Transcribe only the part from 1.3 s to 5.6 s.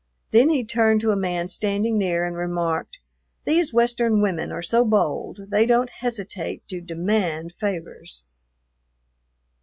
standing near and remarked, "These Western women are so bold